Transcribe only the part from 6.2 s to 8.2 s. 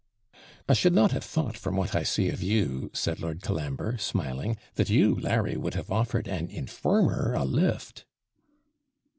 an informer a lift.'